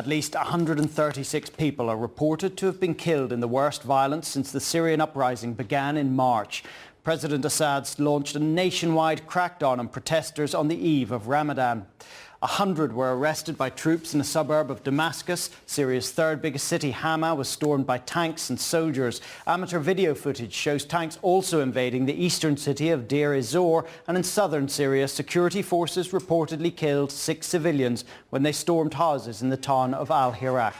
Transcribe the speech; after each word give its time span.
At 0.00 0.06
least 0.06 0.34
136 0.34 1.50
people 1.50 1.90
are 1.90 1.96
reported 1.98 2.56
to 2.56 2.64
have 2.64 2.80
been 2.80 2.94
killed 2.94 3.32
in 3.32 3.40
the 3.40 3.46
worst 3.46 3.82
violence 3.82 4.28
since 4.28 4.50
the 4.50 4.58
Syrian 4.58 4.98
uprising 4.98 5.52
began 5.52 5.98
in 5.98 6.16
March. 6.16 6.64
President 7.04 7.44
Assad 7.44 7.86
launched 7.98 8.34
a 8.34 8.38
nationwide 8.38 9.26
crackdown 9.26 9.78
on 9.78 9.88
protesters 9.88 10.54
on 10.54 10.68
the 10.68 10.88
eve 10.88 11.12
of 11.12 11.28
Ramadan. 11.28 11.86
A 12.41 12.47
hundred 12.47 12.93
were 12.93 13.17
arrested 13.17 13.57
by 13.57 13.69
troops 13.69 14.13
in 14.13 14.21
a 14.21 14.23
suburb 14.23 14.69
of 14.69 14.83
Damascus. 14.83 15.49
Syria's 15.65 16.11
third 16.11 16.41
biggest 16.41 16.67
city, 16.67 16.91
Hama, 16.91 17.33
was 17.33 17.49
stormed 17.49 17.87
by 17.87 17.97
tanks 17.97 18.49
and 18.49 18.59
soldiers. 18.59 19.21
Amateur 19.47 19.79
video 19.79 20.13
footage 20.13 20.53
shows 20.53 20.85
tanks 20.85 21.17
also 21.21 21.61
invading 21.61 22.05
the 22.05 22.13
eastern 22.13 22.55
city 22.55 22.89
of 22.89 23.07
Deir 23.07 23.33
ez-Zor. 23.33 23.85
And 24.07 24.15
in 24.15 24.23
southern 24.23 24.67
Syria, 24.67 25.07
security 25.07 25.61
forces 25.61 26.09
reportedly 26.09 26.75
killed 26.75 27.11
six 27.11 27.47
civilians 27.47 28.05
when 28.29 28.43
they 28.43 28.51
stormed 28.51 28.93
houses 28.93 29.41
in 29.41 29.49
the 29.49 29.57
town 29.57 29.93
of 29.93 30.11
Al-Hirak. 30.11 30.73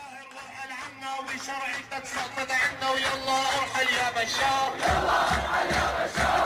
بشار 4.16 4.72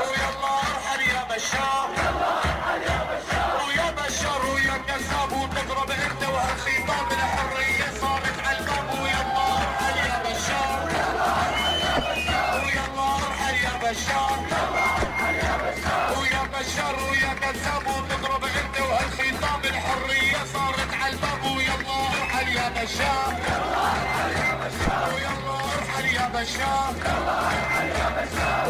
ويلا 0.10 0.60
ارحل 0.60 1.02
يا 1.02 1.24
بشار 1.30 2.03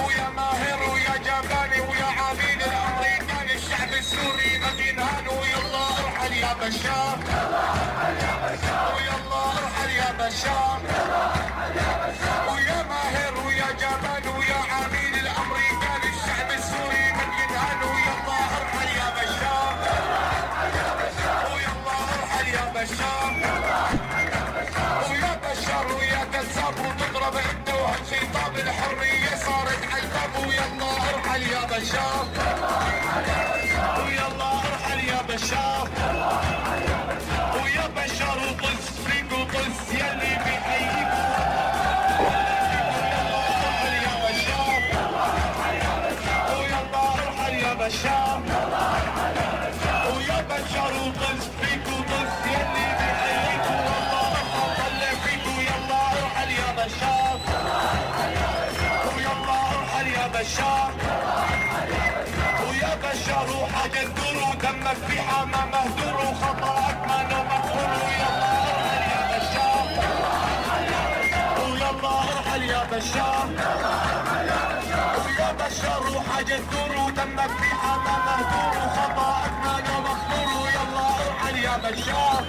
ويا 0.06 0.28
ماهر 0.36 0.90
ويا 0.92 1.16
جباني 1.16 1.80
ويا 1.80 2.10
الشعب 3.56 3.92
السوري 3.98 4.58
ينهان 4.88 5.28
ويلا 5.28 5.86
ارحل 6.04 6.32
يا 6.32 6.52
بشار 6.62 7.18
ويلا 8.94 9.42
ارحل 9.52 9.90
يا 9.90 10.12
بشار 10.12 10.93
أرحل 31.34 31.50
يا 31.52 31.64
بشار. 31.64 32.26
أرحل 34.64 35.00
يا 35.08 35.22
بشار. 35.22 35.88
ويا 37.54 37.86
بشار 37.96 38.38
وطز 38.38 38.84
بشار. 47.74 48.40
ويا 50.16 50.40
بشار. 50.50 50.92
وطز 50.92 51.42
فيك 51.60 51.86
وطز 51.86 52.32
يلي 52.46 52.86
بيحييك 52.98 53.66
والله 55.70 56.12
أرحل 56.24 56.50
يا 56.52 56.70
بشار. 56.78 57.38
ويلا 59.16 59.58
أرحل 59.78 60.08
يا 60.08 60.26
بشار. 60.26 60.93
تدور 64.63 64.63
ودمك 64.63 64.97
في 65.07 65.21
حمى 65.21 65.71
مهدور 65.71 66.15
وخطأك 66.15 67.07
ما 67.07 67.19
له 67.29 67.43
مغفور 67.43 67.89
ويلا 68.05 68.51
ارحل 68.79 69.03
يا 69.11 69.21
بشار 69.31 69.85
ويلا 71.63 72.09
ارحل 72.37 72.63
يا 72.63 72.83
بشار 72.91 73.49
ويا 75.25 75.51
بشار 75.51 76.01
وحاجة 76.15 76.55
تدور 76.55 76.91
ودمك 77.05 77.49
في 77.49 77.69
حمى 77.81 78.15
مهدور 78.27 78.73
وخطأك 78.83 79.53
ما 79.65 79.75
له 79.85 79.99
مغفور 80.01 80.47
ويلا 80.63 81.07
ارحل 81.27 81.57
يا 81.57 81.77
بشار 81.77 82.43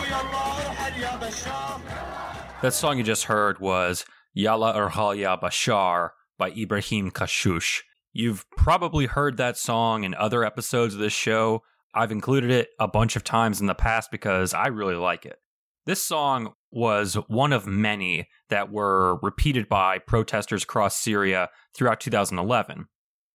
ويلا 0.00 0.42
ارحل 0.66 1.02
يا 1.02 1.16
بشار 1.16 1.80
That 2.62 2.74
song 2.74 2.98
you 2.98 3.04
just 3.04 3.24
heard 3.24 3.60
was 3.60 4.04
Yalla 4.34 4.74
Erhalya 4.74 5.40
Bashar 5.40 6.10
by 6.36 6.50
Ibrahim 6.50 7.12
Kashush. 7.12 7.82
You've 8.13 8.45
probably 8.51 9.07
heard 9.07 9.37
that 9.37 9.57
song 9.57 10.03
in 10.03 10.13
other 10.13 10.43
episodes 10.43 10.93
of 10.93 10.99
this 10.99 11.13
show. 11.13 11.63
I've 11.95 12.11
included 12.11 12.51
it 12.51 12.69
a 12.79 12.87
bunch 12.87 13.15
of 13.15 13.23
times 13.23 13.59
in 13.59 13.65
the 13.65 13.73
past 13.73 14.11
because 14.11 14.53
I 14.53 14.67
really 14.67 14.95
like 14.95 15.25
it. 15.25 15.37
This 15.85 16.03
song 16.03 16.53
was 16.71 17.15
one 17.27 17.51
of 17.51 17.67
many 17.67 18.27
that 18.49 18.71
were 18.71 19.17
repeated 19.21 19.67
by 19.67 19.97
protesters 19.97 20.63
across 20.63 20.95
Syria 20.95 21.49
throughout 21.75 21.99
2011. 21.99 22.85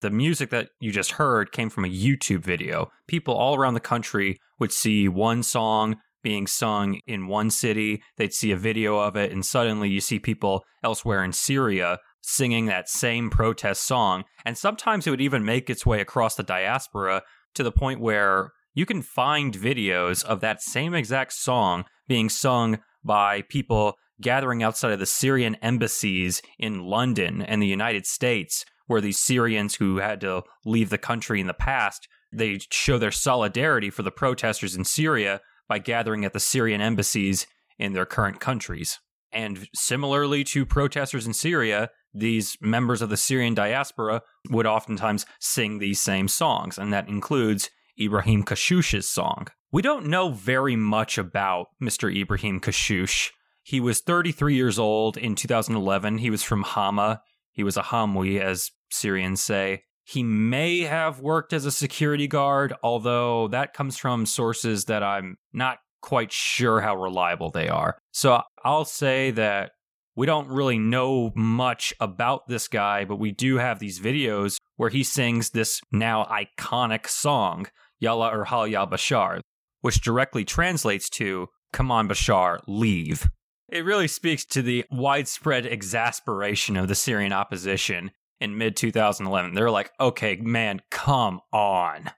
The 0.00 0.10
music 0.10 0.50
that 0.50 0.70
you 0.80 0.92
just 0.92 1.12
heard 1.12 1.50
came 1.50 1.70
from 1.70 1.84
a 1.84 1.88
YouTube 1.88 2.44
video. 2.44 2.90
People 3.08 3.34
all 3.34 3.56
around 3.56 3.74
the 3.74 3.80
country 3.80 4.38
would 4.60 4.72
see 4.72 5.08
one 5.08 5.42
song 5.42 5.96
being 6.22 6.46
sung 6.46 7.00
in 7.06 7.26
one 7.26 7.50
city, 7.50 8.02
they'd 8.16 8.32
see 8.32 8.50
a 8.50 8.56
video 8.56 8.98
of 8.98 9.16
it, 9.16 9.32
and 9.32 9.46
suddenly 9.46 9.88
you 9.88 10.00
see 10.00 10.18
people 10.18 10.64
elsewhere 10.82 11.22
in 11.22 11.32
Syria 11.32 11.98
singing 12.28 12.66
that 12.66 12.88
same 12.88 13.30
protest 13.30 13.86
song. 13.86 14.24
And 14.44 14.56
sometimes 14.56 15.06
it 15.06 15.10
would 15.10 15.20
even 15.20 15.44
make 15.44 15.70
its 15.70 15.86
way 15.86 16.00
across 16.00 16.34
the 16.34 16.42
diaspora 16.42 17.22
to 17.54 17.62
the 17.62 17.72
point 17.72 18.00
where 18.00 18.52
you 18.74 18.84
can 18.84 19.02
find 19.02 19.54
videos 19.54 20.24
of 20.24 20.40
that 20.40 20.62
same 20.62 20.94
exact 20.94 21.32
song 21.32 21.84
being 22.06 22.28
sung 22.28 22.78
by 23.02 23.42
people 23.42 23.94
gathering 24.20 24.62
outside 24.62 24.92
of 24.92 24.98
the 24.98 25.06
Syrian 25.06 25.56
embassies 25.56 26.42
in 26.58 26.84
London 26.84 27.40
and 27.40 27.62
the 27.62 27.66
United 27.66 28.06
States, 28.06 28.64
where 28.86 29.00
these 29.00 29.18
Syrians 29.18 29.76
who 29.76 29.98
had 29.98 30.20
to 30.20 30.42
leave 30.64 30.90
the 30.90 30.98
country 30.98 31.40
in 31.40 31.46
the 31.46 31.54
past, 31.54 32.08
they 32.32 32.58
show 32.70 32.98
their 32.98 33.10
solidarity 33.10 33.90
for 33.90 34.02
the 34.02 34.10
protesters 34.10 34.76
in 34.76 34.84
Syria 34.84 35.40
by 35.66 35.78
gathering 35.78 36.24
at 36.24 36.32
the 36.32 36.40
Syrian 36.40 36.80
embassies 36.80 37.46
in 37.78 37.94
their 37.94 38.06
current 38.06 38.38
countries. 38.40 38.98
And 39.32 39.68
similarly 39.74 40.44
to 40.44 40.66
protesters 40.66 41.26
in 41.26 41.34
Syria, 41.34 41.90
these 42.14 42.56
members 42.60 43.02
of 43.02 43.10
the 43.10 43.16
Syrian 43.16 43.54
diaspora 43.54 44.22
would 44.50 44.66
oftentimes 44.66 45.26
sing 45.40 45.78
these 45.78 46.00
same 46.00 46.28
songs, 46.28 46.78
and 46.78 46.92
that 46.92 47.08
includes 47.08 47.70
Ibrahim 48.00 48.44
Kashush's 48.44 49.08
song. 49.08 49.48
We 49.70 49.82
don't 49.82 50.06
know 50.06 50.30
very 50.30 50.76
much 50.76 51.18
about 51.18 51.68
Mr. 51.82 52.14
Ibrahim 52.14 52.60
Kashush. 52.60 53.30
He 53.62 53.80
was 53.80 54.00
33 54.00 54.54
years 54.54 54.78
old 54.78 55.16
in 55.18 55.34
2011. 55.34 56.18
He 56.18 56.30
was 56.30 56.42
from 56.42 56.62
Hama. 56.62 57.20
He 57.52 57.62
was 57.62 57.76
a 57.76 57.82
Hamwi, 57.82 58.40
as 58.40 58.70
Syrians 58.90 59.42
say. 59.42 59.82
He 60.04 60.22
may 60.22 60.80
have 60.80 61.20
worked 61.20 61.52
as 61.52 61.66
a 61.66 61.70
security 61.70 62.26
guard, 62.26 62.72
although 62.82 63.48
that 63.48 63.74
comes 63.74 63.98
from 63.98 64.24
sources 64.24 64.86
that 64.86 65.02
I'm 65.02 65.36
not 65.52 65.78
quite 66.00 66.32
sure 66.32 66.80
how 66.80 66.96
reliable 66.96 67.50
they 67.50 67.68
are. 67.68 67.98
So 68.12 68.40
I'll 68.64 68.86
say 68.86 69.32
that 69.32 69.72
we 70.18 70.26
don't 70.26 70.48
really 70.48 70.80
know 70.80 71.30
much 71.36 71.94
about 72.00 72.48
this 72.48 72.66
guy, 72.66 73.04
but 73.04 73.20
we 73.20 73.30
do 73.30 73.58
have 73.58 73.78
these 73.78 74.00
videos 74.00 74.56
where 74.74 74.90
he 74.90 75.04
sings 75.04 75.50
this 75.50 75.80
now 75.92 76.24
iconic 76.24 77.06
song, 77.06 77.68
Yalla 78.00 78.32
Erhal 78.32 78.68
Ya 78.68 78.84
Bashar, 78.84 79.38
which 79.80 80.00
directly 80.00 80.44
translates 80.44 81.08
to 81.08 81.46
Come 81.72 81.92
on, 81.92 82.08
Bashar, 82.08 82.58
leave. 82.66 83.30
It 83.68 83.84
really 83.84 84.08
speaks 84.08 84.44
to 84.46 84.60
the 84.60 84.84
widespread 84.90 85.66
exasperation 85.66 86.76
of 86.76 86.88
the 86.88 86.96
Syrian 86.96 87.32
opposition 87.32 88.10
in 88.40 88.58
mid 88.58 88.74
2011. 88.74 89.54
They're 89.54 89.70
like, 89.70 89.92
okay, 90.00 90.34
man, 90.34 90.80
come 90.90 91.40
on. 91.52 92.10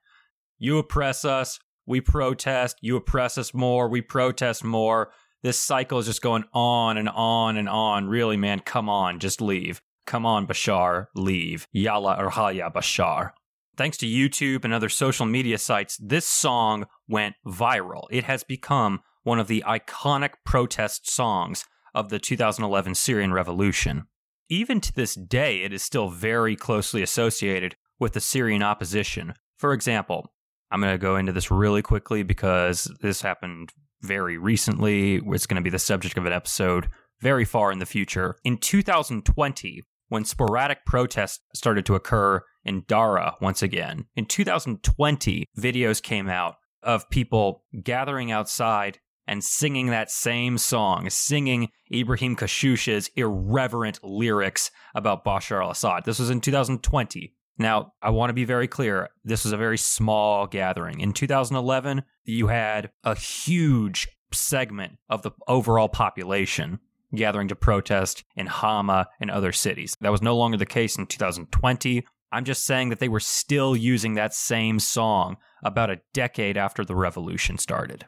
You 0.58 0.78
oppress 0.78 1.26
us, 1.26 1.58
we 1.84 2.00
protest. 2.00 2.78
You 2.80 2.96
oppress 2.96 3.36
us 3.36 3.52
more, 3.52 3.90
we 3.90 4.00
protest 4.00 4.64
more. 4.64 5.10
This 5.42 5.60
cycle 5.60 5.98
is 5.98 6.06
just 6.06 6.22
going 6.22 6.44
on 6.52 6.98
and 6.98 7.08
on 7.08 7.56
and 7.56 7.68
on. 7.68 8.08
Really, 8.08 8.36
man, 8.36 8.60
come 8.60 8.88
on, 8.88 9.18
just 9.18 9.40
leave. 9.40 9.80
Come 10.06 10.26
on, 10.26 10.46
Bashar, 10.46 11.06
leave. 11.14 11.66
Yalla 11.72 12.16
Erhaya 12.20 12.72
Bashar. 12.72 13.30
Thanks 13.76 13.96
to 13.98 14.06
YouTube 14.06 14.64
and 14.64 14.74
other 14.74 14.90
social 14.90 15.24
media 15.24 15.56
sites, 15.56 15.96
this 15.96 16.26
song 16.26 16.86
went 17.08 17.36
viral. 17.46 18.06
It 18.10 18.24
has 18.24 18.44
become 18.44 19.00
one 19.22 19.38
of 19.38 19.46
the 19.46 19.64
iconic 19.66 20.32
protest 20.44 21.10
songs 21.10 21.64
of 21.94 22.10
the 22.10 22.18
2011 22.18 22.94
Syrian 22.94 23.32
revolution. 23.32 24.04
Even 24.48 24.80
to 24.80 24.92
this 24.92 25.14
day, 25.14 25.62
it 25.62 25.72
is 25.72 25.82
still 25.82 26.10
very 26.10 26.56
closely 26.56 27.02
associated 27.02 27.76
with 27.98 28.12
the 28.12 28.20
Syrian 28.20 28.62
opposition. 28.62 29.34
For 29.56 29.72
example, 29.72 30.32
I'm 30.70 30.80
going 30.80 30.92
to 30.92 30.98
go 30.98 31.16
into 31.16 31.32
this 31.32 31.50
really 31.50 31.82
quickly 31.82 32.22
because 32.22 32.90
this 33.00 33.22
happened 33.22 33.72
very 34.02 34.38
recently. 34.38 35.16
It's 35.26 35.46
going 35.46 35.56
to 35.56 35.62
be 35.62 35.70
the 35.70 35.78
subject 35.78 36.18
of 36.18 36.26
an 36.26 36.32
episode 36.32 36.88
very 37.20 37.44
far 37.44 37.70
in 37.72 37.78
the 37.78 37.86
future. 37.86 38.36
In 38.44 38.56
2020, 38.56 39.82
when 40.08 40.24
sporadic 40.24 40.84
protests 40.84 41.40
started 41.54 41.86
to 41.86 41.94
occur 41.94 42.42
in 42.64 42.82
Daraa 42.82 43.34
once 43.40 43.62
again, 43.62 44.06
in 44.16 44.26
2020, 44.26 45.46
videos 45.58 46.02
came 46.02 46.28
out 46.28 46.56
of 46.82 47.08
people 47.10 47.64
gathering 47.82 48.32
outside 48.32 48.98
and 49.26 49.44
singing 49.44 49.86
that 49.86 50.10
same 50.10 50.58
song, 50.58 51.08
singing 51.08 51.68
Ibrahim 51.94 52.34
Kashush's 52.34 53.10
irreverent 53.14 54.02
lyrics 54.02 54.72
about 54.94 55.24
Bashar 55.24 55.62
al 55.62 55.70
Assad. 55.70 56.04
This 56.04 56.18
was 56.18 56.30
in 56.30 56.40
2020. 56.40 57.32
Now, 57.60 57.92
I 58.02 58.10
want 58.10 58.30
to 58.30 58.34
be 58.34 58.44
very 58.44 58.66
clear. 58.66 59.10
This 59.24 59.44
was 59.44 59.52
a 59.52 59.56
very 59.56 59.78
small 59.78 60.48
gathering. 60.48 61.00
In 61.00 61.12
2011, 61.12 62.02
you 62.24 62.48
had 62.48 62.90
a 63.04 63.14
huge 63.14 64.08
segment 64.32 64.98
of 65.08 65.22
the 65.22 65.30
overall 65.46 65.88
population 65.88 66.80
gathering 67.14 67.48
to 67.48 67.56
protest 67.56 68.24
in 68.34 68.46
Hama 68.46 69.08
and 69.20 69.30
other 69.30 69.52
cities. 69.52 69.96
That 70.00 70.12
was 70.12 70.22
no 70.22 70.36
longer 70.36 70.56
the 70.56 70.66
case 70.66 70.96
in 70.96 71.06
2020. 71.06 72.04
I'm 72.32 72.44
just 72.44 72.64
saying 72.64 72.88
that 72.88 72.98
they 72.98 73.08
were 73.08 73.20
still 73.20 73.76
using 73.76 74.14
that 74.14 74.34
same 74.34 74.78
song 74.78 75.36
about 75.62 75.90
a 75.90 76.00
decade 76.12 76.56
after 76.56 76.84
the 76.84 76.96
revolution 76.96 77.58
started 77.58 78.04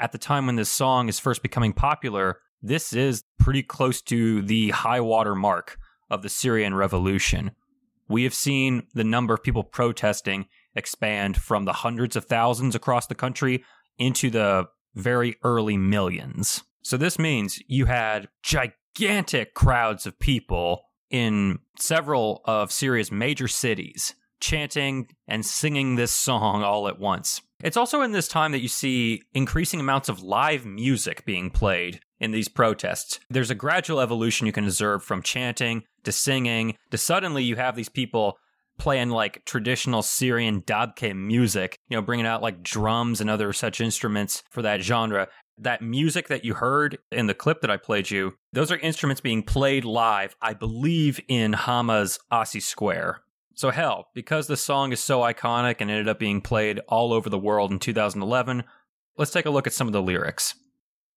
at 0.00 0.12
the 0.12 0.18
time 0.18 0.46
when 0.46 0.56
this 0.56 0.70
song 0.70 1.08
is 1.08 1.20
first 1.20 1.42
becoming 1.42 1.72
popular, 1.72 2.38
this 2.62 2.92
is 2.92 3.22
pretty 3.38 3.62
close 3.62 4.00
to 4.02 4.42
the 4.42 4.70
high 4.70 5.00
water 5.00 5.34
mark 5.34 5.76
of 6.08 6.22
the 6.22 6.28
Syrian 6.28 6.74
revolution. 6.74 7.52
We 8.10 8.24
have 8.24 8.34
seen 8.34 8.82
the 8.92 9.04
number 9.04 9.32
of 9.32 9.42
people 9.42 9.62
protesting 9.62 10.46
expand 10.74 11.36
from 11.36 11.64
the 11.64 11.72
hundreds 11.72 12.16
of 12.16 12.24
thousands 12.24 12.74
across 12.74 13.06
the 13.06 13.14
country 13.14 13.64
into 13.98 14.30
the 14.30 14.66
very 14.96 15.36
early 15.44 15.76
millions. 15.76 16.64
So 16.82 16.96
this 16.96 17.20
means 17.20 17.62
you 17.68 17.86
had 17.86 18.28
gigantic 18.42 19.54
crowds 19.54 20.06
of 20.06 20.18
people 20.18 20.82
in 21.08 21.60
several 21.78 22.42
of 22.46 22.72
Syria's 22.72 23.12
major 23.12 23.46
cities 23.46 24.14
chanting 24.40 25.06
and 25.28 25.46
singing 25.46 25.94
this 25.94 26.12
song 26.12 26.64
all 26.64 26.88
at 26.88 26.98
once. 26.98 27.42
It's 27.62 27.76
also 27.76 28.02
in 28.02 28.12
this 28.12 28.28
time 28.28 28.52
that 28.52 28.60
you 28.60 28.68
see 28.68 29.22
increasing 29.34 29.80
amounts 29.80 30.08
of 30.08 30.22
live 30.22 30.64
music 30.64 31.24
being 31.24 31.50
played 31.50 32.00
in 32.18 32.30
these 32.30 32.48
protests. 32.48 33.20
There's 33.28 33.50
a 33.50 33.54
gradual 33.54 34.00
evolution 34.00 34.46
you 34.46 34.52
can 34.52 34.64
observe 34.64 35.02
from 35.02 35.22
chanting 35.22 35.84
to 36.04 36.12
singing 36.12 36.76
to 36.90 36.98
suddenly 36.98 37.42
you 37.42 37.56
have 37.56 37.76
these 37.76 37.88
people 37.88 38.38
playing 38.78 39.10
like 39.10 39.44
traditional 39.44 40.02
Syrian 40.02 40.62
dabke 40.62 41.14
music, 41.14 41.78
you 41.88 41.96
know, 41.96 42.02
bringing 42.02 42.26
out 42.26 42.42
like 42.42 42.62
drums 42.62 43.20
and 43.20 43.28
other 43.28 43.52
such 43.52 43.80
instruments 43.80 44.42
for 44.50 44.62
that 44.62 44.80
genre. 44.80 45.28
That 45.58 45.82
music 45.82 46.28
that 46.28 46.46
you 46.46 46.54
heard 46.54 46.96
in 47.12 47.26
the 47.26 47.34
clip 47.34 47.60
that 47.60 47.70
I 47.70 47.76
played 47.76 48.10
you, 48.10 48.34
those 48.54 48.72
are 48.72 48.78
instruments 48.78 49.20
being 49.20 49.42
played 49.42 49.84
live, 49.84 50.34
I 50.40 50.54
believe, 50.54 51.20
in 51.28 51.52
Hama's 51.52 52.18
Assi 52.32 52.62
Square. 52.62 53.20
So, 53.54 53.70
hell, 53.70 54.06
because 54.14 54.46
the 54.46 54.56
song 54.56 54.92
is 54.92 55.00
so 55.00 55.20
iconic 55.20 55.76
and 55.80 55.90
ended 55.90 56.08
up 56.08 56.18
being 56.18 56.40
played 56.40 56.80
all 56.88 57.12
over 57.12 57.28
the 57.28 57.38
world 57.38 57.70
in 57.70 57.78
2011, 57.78 58.64
let's 59.18 59.32
take 59.32 59.46
a 59.46 59.50
look 59.50 59.66
at 59.66 59.72
some 59.72 59.86
of 59.86 59.92
the 59.92 60.02
lyrics. 60.02 60.54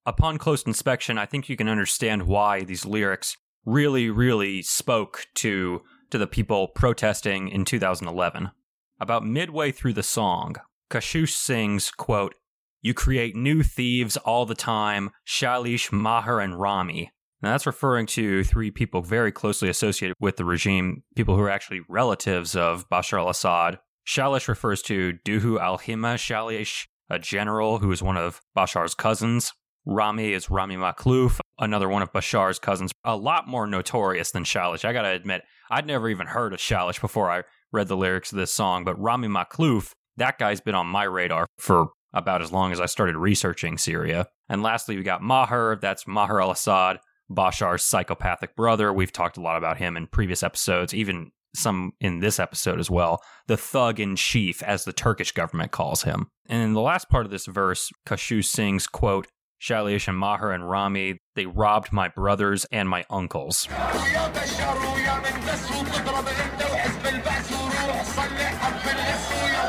Upon 0.06 0.38
close 0.38 0.64
inspection, 0.64 1.18
I 1.18 1.26
think 1.26 1.48
you 1.48 1.56
can 1.56 1.70
understand 1.70 2.24
why 2.24 2.64
these 2.64 2.86
lyrics 2.86 3.38
really, 3.66 4.10
really 4.10 4.62
spoke 4.62 5.28
to, 5.36 5.82
to 6.10 6.18
the 6.18 6.28
people 6.28 6.68
protesting 6.68 7.48
in 7.48 7.64
2011. 7.64 8.52
About 9.00 9.26
midway 9.26 9.72
through 9.72 9.94
the 9.94 10.04
song, 10.04 10.56
Kashush 10.90 11.34
sings, 11.34 11.92
quote, 11.92 12.36
You 12.82 12.94
create 12.94 13.36
new 13.36 13.64
thieves 13.64 14.18
all 14.18 14.46
the 14.46 14.56
time, 14.56 15.12
Shalish, 15.26 15.90
Maher, 15.92 16.42
and 16.42 16.60
Rami. 16.60 17.13
Now, 17.44 17.52
that's 17.52 17.66
referring 17.66 18.06
to 18.08 18.46
three 18.46 18.72
people 18.72 19.02
very 19.02 19.34
closely 19.34 19.68
associated 19.68 20.16
with 20.22 20.38
the 20.38 20.46
regime, 20.46 21.04
people 21.14 21.36
who 21.36 21.42
are 21.42 21.50
actually 21.50 21.82
relatives 21.90 22.56
of 22.56 22.90
Bashar 22.90 23.20
al 23.20 23.28
Assad. 23.28 23.80
Shalish 24.08 24.48
refers 24.48 24.82
to 24.84 25.20
Dhu 25.26 25.60
al 25.60 25.78
Himma 25.78 26.16
Shalish, 26.16 26.86
a 27.10 27.20
general 27.20 27.80
who 27.80 27.92
is 27.92 28.02
one 28.02 28.16
of 28.16 28.40
Bashar's 28.58 28.96
cousins. 28.96 29.52
Rami 29.86 30.32
is 30.32 30.50
Rami 30.50 30.78
Makhlouf, 30.78 31.42
another 31.60 31.90
one 31.90 32.02
of 32.02 32.14
Bashar's 32.14 32.60
cousins, 32.60 32.94
a 33.04 33.18
lot 33.18 33.46
more 33.46 33.68
notorious 33.68 34.32
than 34.32 34.46
Shalish. 34.46 34.86
I 34.86 34.94
gotta 34.94 35.10
admit, 35.10 35.42
I'd 35.70 35.86
never 35.86 36.08
even 36.08 36.28
heard 36.28 36.54
of 36.54 36.60
Shalish 36.60 37.02
before 37.02 37.30
I 37.30 37.44
read 37.74 37.90
the 37.90 37.98
lyrics 37.98 38.32
of 38.32 38.38
this 38.38 38.54
song, 38.54 38.86
but 38.86 38.98
Rami 38.98 39.28
Makhlouf, 39.28 39.92
that 40.16 40.40
guy's 40.40 40.62
been 40.62 40.76
on 40.76 40.88
my 40.88 41.04
radar 41.04 41.46
for 41.58 41.90
about 42.14 42.42
as 42.42 42.54
long 42.54 42.72
as 42.72 42.80
I 42.80 42.86
started 42.86 43.18
researching 43.18 43.78
Syria. 43.78 44.28
And 44.48 44.64
lastly, 44.64 44.96
we 44.96 45.04
got 45.04 45.22
Maher, 45.22 45.78
that's 45.82 46.08
Maher 46.08 46.42
al 46.42 46.52
Assad, 46.52 47.00
Bashar's 47.34 47.84
psychopathic 47.84 48.56
brother. 48.56 48.92
We've 48.94 49.12
talked 49.12 49.38
a 49.38 49.42
lot 49.42 49.58
about 49.58 49.78
him 49.78 49.98
in 49.98 50.08
previous 50.08 50.44
episodes, 50.44 50.94
even 50.94 51.32
some 51.56 51.94
in 52.00 52.20
this 52.20 52.40
episode 52.40 52.80
as 52.80 52.90
well. 52.90 53.22
The 53.48 53.58
thug 53.58 54.00
in 54.00 54.16
chief, 54.16 54.64
as 54.64 54.86
the 54.86 54.94
Turkish 54.94 55.32
government 55.32 55.72
calls 55.72 56.04
him. 56.04 56.28
And 56.48 56.62
in 56.62 56.74
the 56.74 56.82
last 56.82 57.10
part 57.10 57.26
of 57.26 57.32
this 57.32 57.46
verse, 57.46 57.92
Kashush 58.08 58.46
sings, 58.46 58.88
quote, 58.88 59.28
Shalish 59.62 60.08
and 60.08 60.18
Maher 60.18 60.52
and 60.52 60.70
Rami, 60.70 61.20
they 61.36 61.46
robbed 61.46 61.94
my 61.94 62.10
brothers 62.10 62.66
and 62.72 62.90
my 62.90 63.06
uncles. 63.10 63.68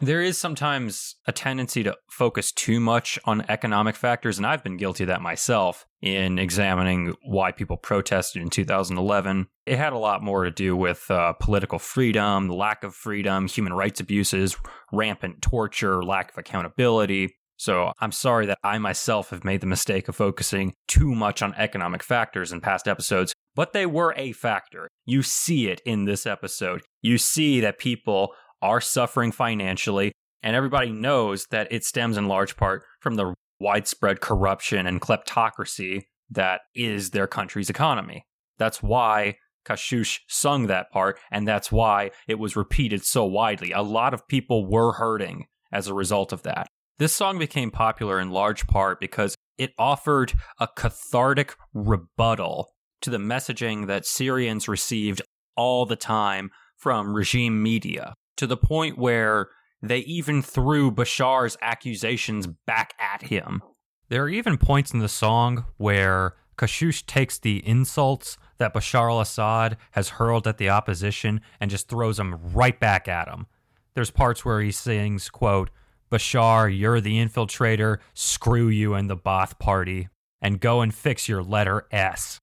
There 0.00 0.22
is 0.22 0.38
sometimes 0.38 1.16
a 1.26 1.32
tendency 1.32 1.82
to 1.82 1.96
focus 2.10 2.52
too 2.52 2.78
much 2.78 3.18
on 3.24 3.44
economic 3.48 3.96
factors, 3.96 4.38
and 4.38 4.46
I've 4.46 4.62
been 4.62 4.76
guilty 4.76 5.04
of 5.04 5.08
that 5.08 5.22
myself 5.22 5.86
in 6.02 6.38
examining 6.38 7.14
why 7.24 7.50
people 7.50 7.76
protested 7.76 8.42
in 8.42 8.50
2011. 8.50 9.48
It 9.66 9.78
had 9.78 9.92
a 9.92 9.98
lot 9.98 10.22
more 10.22 10.44
to 10.44 10.50
do 10.50 10.76
with 10.76 11.10
uh, 11.10 11.32
political 11.34 11.78
freedom, 11.78 12.46
the 12.46 12.54
lack 12.54 12.84
of 12.84 12.94
freedom, 12.94 13.48
human 13.48 13.72
rights 13.72 13.98
abuses, 13.98 14.56
rampant 14.92 15.42
torture, 15.42 16.04
lack 16.04 16.30
of 16.30 16.38
accountability. 16.38 17.34
So 17.56 17.92
I'm 18.00 18.12
sorry 18.12 18.46
that 18.46 18.58
I 18.62 18.78
myself 18.78 19.30
have 19.30 19.44
made 19.44 19.60
the 19.60 19.66
mistake 19.66 20.08
of 20.08 20.16
focusing 20.16 20.74
too 20.86 21.14
much 21.14 21.40
on 21.40 21.54
economic 21.54 22.02
factors 22.02 22.52
in 22.52 22.60
past 22.60 22.86
episodes, 22.86 23.32
but 23.54 23.72
they 23.72 23.86
were 23.86 24.12
a 24.16 24.32
factor. 24.32 24.88
You 25.06 25.22
see 25.22 25.68
it 25.68 25.80
in 25.86 26.04
this 26.04 26.26
episode. 26.26 26.82
You 27.00 27.16
see 27.16 27.60
that 27.60 27.78
people 27.78 28.34
are 28.64 28.80
suffering 28.80 29.30
financially, 29.30 30.10
and 30.42 30.56
everybody 30.56 30.90
knows 30.90 31.46
that 31.50 31.68
it 31.70 31.84
stems 31.84 32.16
in 32.16 32.26
large 32.26 32.56
part 32.56 32.82
from 32.98 33.14
the 33.14 33.34
widespread 33.60 34.22
corruption 34.22 34.86
and 34.86 35.02
kleptocracy 35.02 36.04
that 36.30 36.62
is 36.74 37.10
their 37.10 37.26
country's 37.26 37.68
economy. 37.68 38.24
That's 38.58 38.82
why 38.82 39.36
Kashush 39.66 40.20
sung 40.28 40.66
that 40.66 40.90
part, 40.90 41.18
and 41.30 41.46
that's 41.46 41.70
why 41.70 42.10
it 42.26 42.38
was 42.38 42.56
repeated 42.56 43.04
so 43.04 43.26
widely. 43.26 43.70
A 43.70 43.82
lot 43.82 44.14
of 44.14 44.26
people 44.28 44.66
were 44.66 44.92
hurting 44.94 45.44
as 45.70 45.86
a 45.86 45.94
result 45.94 46.32
of 46.32 46.42
that. 46.42 46.66
This 46.98 47.14
song 47.14 47.38
became 47.38 47.70
popular 47.70 48.18
in 48.18 48.30
large 48.30 48.66
part 48.66 48.98
because 48.98 49.34
it 49.58 49.72
offered 49.78 50.32
a 50.58 50.68
cathartic 50.74 51.54
rebuttal 51.74 52.70
to 53.02 53.10
the 53.10 53.18
messaging 53.18 53.88
that 53.88 54.06
Syrians 54.06 54.68
received 54.68 55.20
all 55.54 55.84
the 55.84 55.96
time 55.96 56.50
from 56.78 57.14
regime 57.14 57.62
media 57.62 58.14
to 58.36 58.46
the 58.46 58.56
point 58.56 58.98
where 58.98 59.48
they 59.82 59.98
even 59.98 60.42
threw 60.42 60.90
Bashar's 60.90 61.56
accusations 61.60 62.46
back 62.46 62.94
at 62.98 63.22
him. 63.22 63.62
There 64.08 64.22
are 64.22 64.28
even 64.28 64.58
points 64.58 64.92
in 64.92 65.00
the 65.00 65.08
song 65.08 65.66
where 65.76 66.34
Kashush 66.56 67.04
takes 67.06 67.38
the 67.38 67.66
insults 67.66 68.38
that 68.58 68.72
Bashar 68.72 69.10
al 69.10 69.20
Assad 69.20 69.76
has 69.92 70.10
hurled 70.10 70.46
at 70.46 70.58
the 70.58 70.68
opposition 70.68 71.40
and 71.60 71.70
just 71.70 71.88
throws 71.88 72.18
them 72.18 72.38
right 72.54 72.78
back 72.78 73.08
at 73.08 73.28
him. 73.28 73.46
There's 73.94 74.10
parts 74.10 74.44
where 74.44 74.60
he 74.60 74.70
sings, 74.72 75.28
quote, 75.28 75.70
Bashar, 76.10 76.76
you're 76.76 77.00
the 77.00 77.16
infiltrator, 77.16 77.98
screw 78.12 78.68
you 78.68 78.94
and 78.94 79.10
the 79.10 79.16
Ba'ath 79.16 79.58
Party, 79.58 80.08
and 80.40 80.60
go 80.60 80.80
and 80.80 80.94
fix 80.94 81.28
your 81.28 81.42
letter 81.42 81.86
S. 81.90 82.38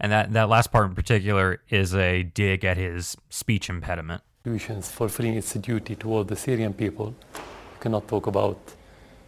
And 0.00 0.10
that, 0.12 0.32
that 0.32 0.48
last 0.48 0.72
part 0.72 0.86
in 0.88 0.94
particular 0.94 1.60
is 1.68 1.94
a 1.94 2.22
dig 2.22 2.64
at 2.64 2.76
his 2.76 3.16
speech 3.28 3.68
impediment. 3.68 4.22
Fulfilling 4.44 5.34
its 5.34 5.52
duty 5.54 5.94
toward 5.94 6.28
the 6.28 6.36
Syrian 6.36 6.72
people. 6.72 7.14
You 7.34 7.80
cannot 7.80 8.08
talk 8.08 8.26
about 8.26 8.58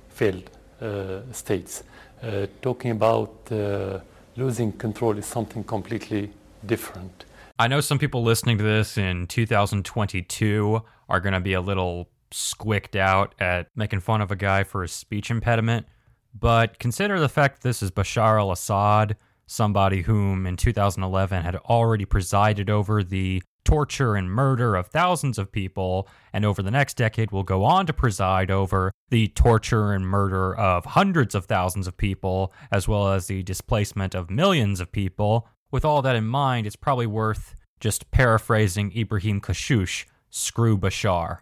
failed 0.09 0.51
uh, 0.81 1.21
states. 1.33 1.85
Uh, 2.23 2.47
talking 2.63 2.93
about 2.93 3.35
uh, 3.51 3.99
losing 4.37 4.73
control 4.73 5.19
is 5.19 5.27
something 5.27 5.63
completely 5.65 6.31
different. 6.65 7.27
I 7.59 7.69
know 7.69 7.81
some 7.81 7.99
people 7.99 8.23
listening 8.23 8.57
to 8.59 8.65
this 8.65 8.97
in 8.97 9.27
2022 9.27 10.83
are 11.09 11.21
going 11.21 11.35
to 11.35 11.41
be 11.41 11.53
a 11.53 11.61
little 11.61 12.09
squicked 12.31 12.97
out 12.97 13.35
at 13.39 13.69
making 13.77 14.01
fun 14.01 14.21
of 14.21 14.31
a 14.31 14.37
guy 14.37 14.65
for 14.65 14.83
a 14.83 14.89
speech 14.89 15.31
impediment, 15.31 15.87
But 16.35 16.79
consider 16.79 17.21
the 17.21 17.29
fact 17.29 17.63
this 17.63 17.83
is 17.83 17.91
Bashar 17.91 18.39
al 18.41 18.51
Assad, 18.51 19.17
somebody 19.47 20.03
whom 20.03 20.47
in 20.47 20.57
2011 20.57 21.43
had 21.43 21.57
already 21.57 22.05
presided 22.05 22.71
over 22.71 23.03
the 23.03 23.43
torture 23.65 24.17
and 24.17 24.31
murder 24.31 24.75
of 24.75 24.89
thousands 24.89 25.39
of 25.39 25.53
people, 25.53 26.09
and 26.33 26.45
over 26.45 26.63
the 26.63 26.71
next 26.71 26.97
decade 26.97 27.31
will 27.31 27.43
go 27.43 27.65
on 27.65 27.87
to 27.87 27.93
preside 27.93 28.51
over 28.51 28.93
the 29.11 29.29
torture 29.29 29.93
and 29.93 30.07
murder 30.07 30.55
of 30.57 30.85
hundreds 30.85 31.35
of 31.35 31.47
thousands 31.47 31.87
of 31.87 31.97
people, 31.97 32.53
as 32.71 32.89
well 32.89 33.13
as 33.13 33.27
the 33.27 33.43
displacement 33.43 34.15
of 34.15 34.31
millions 34.31 34.81
of 34.81 34.91
people. 34.91 35.49
With 35.71 35.85
all 35.85 36.03
that 36.03 36.17
in 36.17 36.27
mind, 36.27 36.67
it's 36.67 36.77
probably 36.77 37.07
worth 37.07 37.55
just 37.81 38.11
paraphrasing 38.11 38.97
Ibrahim 38.97 39.41
Kashush, 39.41 40.07
screw 40.31 40.77
Bashar. 40.79 41.39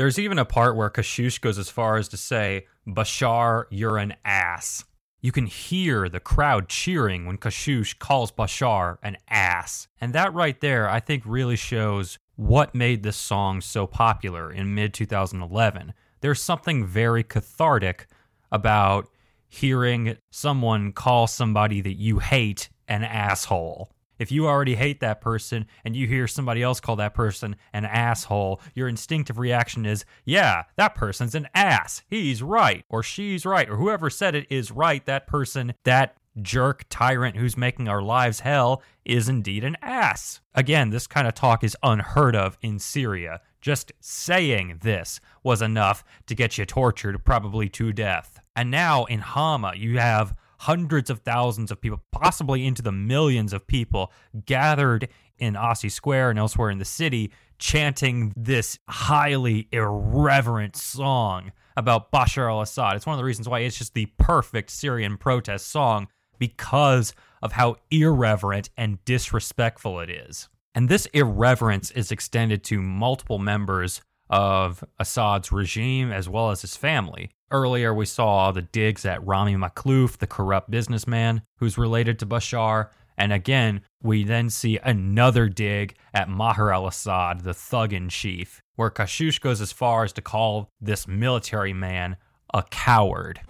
There's 0.00 0.18
even 0.18 0.38
a 0.38 0.46
part 0.46 0.76
where 0.76 0.88
Kashush 0.88 1.42
goes 1.42 1.58
as 1.58 1.68
far 1.68 1.98
as 1.98 2.08
to 2.08 2.16
say, 2.16 2.66
Bashar, 2.88 3.64
you're 3.68 3.98
an 3.98 4.14
ass. 4.24 4.82
You 5.20 5.30
can 5.30 5.44
hear 5.44 6.08
the 6.08 6.20
crowd 6.20 6.70
cheering 6.70 7.26
when 7.26 7.36
Kashush 7.36 7.98
calls 7.98 8.32
Bashar 8.32 8.96
an 9.02 9.18
ass. 9.28 9.88
And 10.00 10.14
that 10.14 10.32
right 10.32 10.58
there, 10.62 10.88
I 10.88 11.00
think, 11.00 11.24
really 11.26 11.56
shows 11.56 12.18
what 12.36 12.74
made 12.74 13.02
this 13.02 13.18
song 13.18 13.60
so 13.60 13.86
popular 13.86 14.50
in 14.50 14.74
mid 14.74 14.94
2011. 14.94 15.92
There's 16.22 16.42
something 16.42 16.86
very 16.86 17.22
cathartic 17.22 18.06
about 18.50 19.10
hearing 19.48 20.16
someone 20.30 20.92
call 20.92 21.26
somebody 21.26 21.82
that 21.82 21.98
you 21.98 22.20
hate 22.20 22.70
an 22.88 23.04
asshole. 23.04 23.90
If 24.20 24.30
you 24.30 24.46
already 24.46 24.74
hate 24.74 25.00
that 25.00 25.22
person 25.22 25.66
and 25.82 25.96
you 25.96 26.06
hear 26.06 26.28
somebody 26.28 26.62
else 26.62 26.78
call 26.78 26.96
that 26.96 27.14
person 27.14 27.56
an 27.72 27.86
asshole, 27.86 28.60
your 28.74 28.86
instinctive 28.86 29.38
reaction 29.38 29.86
is, 29.86 30.04
yeah, 30.26 30.64
that 30.76 30.94
person's 30.94 31.34
an 31.34 31.48
ass. 31.54 32.02
He's 32.06 32.42
right, 32.42 32.84
or 32.90 33.02
she's 33.02 33.46
right, 33.46 33.68
or 33.68 33.76
whoever 33.76 34.10
said 34.10 34.34
it 34.34 34.46
is 34.50 34.70
right. 34.70 35.04
That 35.06 35.26
person, 35.26 35.72
that 35.84 36.18
jerk 36.42 36.84
tyrant 36.90 37.36
who's 37.36 37.56
making 37.56 37.88
our 37.88 38.02
lives 38.02 38.40
hell, 38.40 38.82
is 39.06 39.30
indeed 39.30 39.64
an 39.64 39.78
ass. 39.80 40.42
Again, 40.54 40.90
this 40.90 41.06
kind 41.06 41.26
of 41.26 41.32
talk 41.32 41.64
is 41.64 41.76
unheard 41.82 42.36
of 42.36 42.58
in 42.60 42.78
Syria. 42.78 43.40
Just 43.62 43.90
saying 44.00 44.80
this 44.82 45.18
was 45.42 45.62
enough 45.62 46.04
to 46.26 46.34
get 46.34 46.58
you 46.58 46.66
tortured, 46.66 47.24
probably 47.24 47.70
to 47.70 47.90
death. 47.90 48.38
And 48.54 48.70
now 48.70 49.06
in 49.06 49.20
Hama, 49.20 49.72
you 49.76 49.98
have 49.98 50.34
hundreds 50.60 51.08
of 51.08 51.20
thousands 51.20 51.70
of 51.70 51.80
people, 51.80 52.02
possibly 52.12 52.66
into 52.66 52.82
the 52.82 52.92
millions 52.92 53.54
of 53.54 53.66
people, 53.66 54.12
gathered 54.44 55.08
in 55.38 55.54
Assi 55.54 55.90
Square 55.90 56.30
and 56.30 56.38
elsewhere 56.38 56.68
in 56.68 56.76
the 56.76 56.84
city, 56.84 57.32
chanting 57.58 58.34
this 58.36 58.78
highly 58.86 59.68
irreverent 59.72 60.76
song 60.76 61.52
about 61.78 62.12
Bashar 62.12 62.50
al 62.50 62.60
Assad. 62.60 62.94
It's 62.94 63.06
one 63.06 63.14
of 63.14 63.18
the 63.18 63.24
reasons 63.24 63.48
why 63.48 63.60
it's 63.60 63.78
just 63.78 63.94
the 63.94 64.06
perfect 64.18 64.68
Syrian 64.68 65.16
protest 65.16 65.68
song 65.68 66.08
because 66.38 67.14
of 67.40 67.52
how 67.52 67.76
irreverent 67.90 68.68
and 68.76 69.02
disrespectful 69.06 69.98
it 70.00 70.10
is. 70.10 70.50
And 70.74 70.90
this 70.90 71.06
irreverence 71.14 71.90
is 71.90 72.12
extended 72.12 72.62
to 72.64 72.82
multiple 72.82 73.38
members 73.38 74.02
of 74.28 74.84
Assad's 74.98 75.50
regime 75.50 76.12
as 76.12 76.28
well 76.28 76.50
as 76.50 76.60
his 76.60 76.76
family. 76.76 77.30
Earlier, 77.52 77.92
we 77.92 78.06
saw 78.06 78.52
the 78.52 78.62
digs 78.62 79.04
at 79.04 79.26
Rami 79.26 79.56
Makhlouf, 79.56 80.18
the 80.18 80.28
corrupt 80.28 80.70
businessman 80.70 81.42
who's 81.56 81.76
related 81.76 82.20
to 82.20 82.26
Bashar. 82.26 82.90
And 83.18 83.32
again, 83.32 83.80
we 84.00 84.22
then 84.22 84.50
see 84.50 84.78
another 84.78 85.48
dig 85.48 85.96
at 86.14 86.28
Maher 86.28 86.72
al 86.72 86.86
Assad, 86.86 87.40
the 87.40 87.52
thug 87.52 87.92
in 87.92 88.08
chief, 88.08 88.62
where 88.76 88.88
Kashush 88.88 89.40
goes 89.40 89.60
as 89.60 89.72
far 89.72 90.04
as 90.04 90.12
to 90.12 90.22
call 90.22 90.70
this 90.80 91.08
military 91.08 91.72
man 91.72 92.16
a 92.54 92.62
coward. 92.62 93.40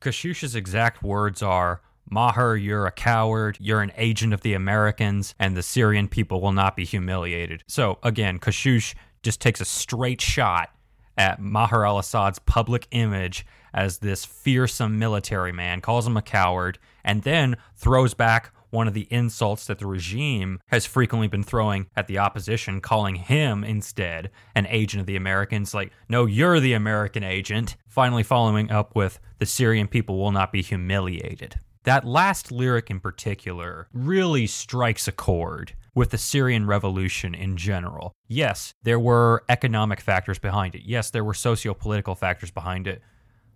Kashush's 0.00 0.56
exact 0.56 1.02
words 1.02 1.42
are 1.42 1.82
Maher, 2.12 2.56
you're 2.56 2.84
a 2.84 2.92
coward, 2.92 3.56
you're 3.58 3.80
an 3.80 3.90
agent 3.96 4.34
of 4.34 4.42
the 4.42 4.52
Americans, 4.52 5.34
and 5.38 5.56
the 5.56 5.62
Syrian 5.62 6.08
people 6.08 6.42
will 6.42 6.52
not 6.52 6.76
be 6.76 6.84
humiliated. 6.84 7.64
So, 7.66 7.98
again, 8.02 8.38
Kashush 8.38 8.94
just 9.22 9.40
takes 9.40 9.62
a 9.62 9.64
straight 9.64 10.20
shot 10.20 10.68
at 11.16 11.40
Maher 11.40 11.86
al 11.86 11.98
Assad's 11.98 12.38
public 12.38 12.86
image 12.90 13.46
as 13.72 13.98
this 13.98 14.26
fearsome 14.26 14.98
military 14.98 15.52
man, 15.52 15.80
calls 15.80 16.06
him 16.06 16.18
a 16.18 16.22
coward, 16.22 16.78
and 17.02 17.22
then 17.22 17.56
throws 17.76 18.12
back 18.12 18.52
one 18.68 18.86
of 18.86 18.92
the 18.92 19.08
insults 19.10 19.66
that 19.66 19.78
the 19.78 19.86
regime 19.86 20.60
has 20.66 20.84
frequently 20.84 21.28
been 21.28 21.42
throwing 21.42 21.86
at 21.96 22.08
the 22.08 22.18
opposition, 22.18 22.82
calling 22.82 23.14
him 23.14 23.64
instead 23.64 24.30
an 24.54 24.66
agent 24.68 25.00
of 25.00 25.06
the 25.06 25.16
Americans. 25.16 25.72
Like, 25.72 25.92
no, 26.10 26.26
you're 26.26 26.60
the 26.60 26.74
American 26.74 27.24
agent. 27.24 27.76
Finally, 27.88 28.22
following 28.22 28.70
up 28.70 28.94
with 28.94 29.18
the 29.38 29.46
Syrian 29.46 29.88
people 29.88 30.18
will 30.18 30.32
not 30.32 30.52
be 30.52 30.60
humiliated. 30.60 31.56
That 31.84 32.04
last 32.04 32.52
lyric 32.52 32.90
in 32.90 33.00
particular 33.00 33.88
really 33.92 34.46
strikes 34.46 35.08
a 35.08 35.12
chord 35.12 35.74
with 35.94 36.10
the 36.10 36.18
Syrian 36.18 36.66
revolution 36.66 37.34
in 37.34 37.56
general. 37.56 38.12
Yes, 38.28 38.72
there 38.82 39.00
were 39.00 39.44
economic 39.48 40.00
factors 40.00 40.38
behind 40.38 40.74
it. 40.74 40.82
Yes, 40.84 41.10
there 41.10 41.24
were 41.24 41.34
socio 41.34 41.74
political 41.74 42.14
factors 42.14 42.50
behind 42.50 42.86
it. 42.86 43.02